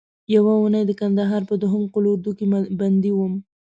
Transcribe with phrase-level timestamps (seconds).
[0.35, 2.45] یوه اونۍ د کندهار په دوهم قول اردو کې
[2.79, 3.33] بندي وم.